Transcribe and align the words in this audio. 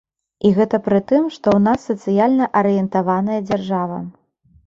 І 0.47 0.51
гэта 0.57 0.77
пры 0.87 0.99
тым, 1.11 1.25
што 1.35 1.45
ў 1.57 1.65
нас 1.67 1.83
сацыяльна 1.91 2.49
арыентаваная 2.61 3.39
дзяржава. 3.51 4.01